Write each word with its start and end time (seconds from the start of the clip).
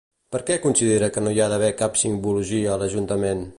Per 0.35 0.39
què 0.45 0.55
considera 0.63 1.09
que 1.17 1.23
no 1.27 1.35
hi 1.35 1.43
ha 1.45 1.51
d'haver 1.53 1.71
cap 1.83 2.01
simbologia 2.05 2.75
a 2.77 2.81
l'ajuntament? 2.85 3.45